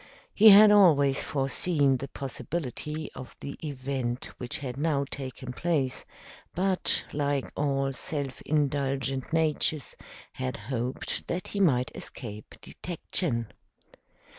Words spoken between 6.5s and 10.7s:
but, like all self indulgent natures, had